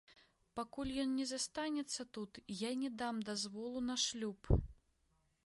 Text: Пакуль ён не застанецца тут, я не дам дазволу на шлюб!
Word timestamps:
Пакуль 0.59 0.93
ён 1.03 1.11
не 1.17 1.27
застанецца 1.31 2.01
тут, 2.19 2.41
я 2.63 2.71
не 2.85 2.91
дам 3.03 3.15
дазволу 3.29 3.79
на 3.93 4.01
шлюб! 4.07 4.41